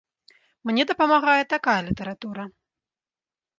[0.69, 2.43] Мне дапамагае такая літаратура.